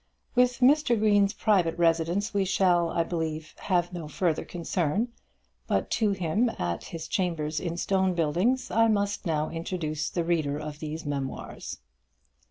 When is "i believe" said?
2.89-3.53